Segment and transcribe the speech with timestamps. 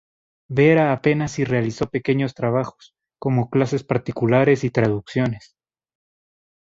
[0.49, 5.53] Vera apenas si realizó pequeños trabajos, como clases particulares y traducciones.